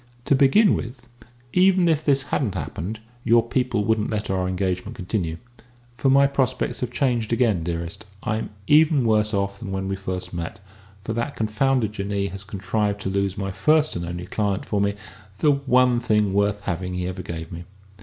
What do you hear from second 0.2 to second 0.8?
To begin